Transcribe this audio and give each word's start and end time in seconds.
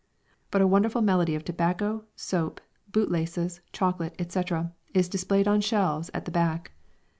But 0.49 0.63
a 0.63 0.67
wonderful 0.67 1.03
medley 1.03 1.35
of 1.35 1.45
tobacco, 1.45 2.05
soap, 2.15 2.59
bootlaces, 2.91 3.61
chocolate, 3.71 4.15
etc., 4.17 4.71
is 4.95 5.07
displayed 5.07 5.47
on 5.47 5.61
shelves 5.61 6.09
at 6.11 6.25
the 6.25 6.31
back. 6.31 6.71